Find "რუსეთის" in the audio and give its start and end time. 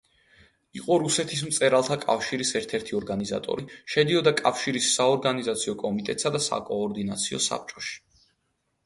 1.01-1.41